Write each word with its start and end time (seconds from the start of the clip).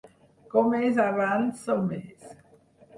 Com 0.53 0.69
més 0.77 0.97
avanço 1.05 1.79
més. 1.93 2.37